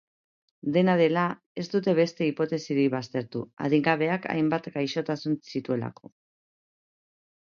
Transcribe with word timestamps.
Dena 0.77 0.93
dela, 1.01 1.25
ez 1.63 1.65
dute 1.73 1.93
beste 1.99 2.25
hipotesirik 2.29 2.89
baztertu, 2.95 3.43
adingabeak 3.67 4.27
hainbat 4.37 4.71
gaixotasun 4.79 5.37
zituelako. 5.53 6.15